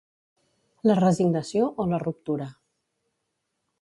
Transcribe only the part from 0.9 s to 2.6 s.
resignació o la ruptura.